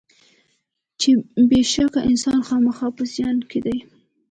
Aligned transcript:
چې 0.99 1.09
بېشکه 1.49 1.99
انسان 2.09 2.39
خامخا 2.47 2.87
په 2.97 3.03
زیان 3.13 3.37
کې 3.49 3.59
دی. 3.65 3.77